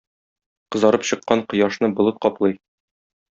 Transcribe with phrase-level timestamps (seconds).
[0.75, 2.57] Кызарып чыккан кояшны болыт каплый.